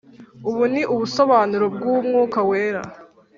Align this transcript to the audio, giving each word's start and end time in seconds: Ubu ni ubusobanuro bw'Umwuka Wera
Ubu 0.49 0.63
ni 0.73 0.81
ubusobanuro 0.93 1.65
bw'Umwuka 1.75 2.39
Wera 2.49 2.81